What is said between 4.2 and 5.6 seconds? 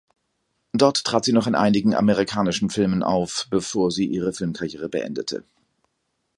Filmkarriere beendete.